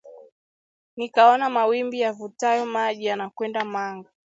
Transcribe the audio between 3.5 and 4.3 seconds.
Manga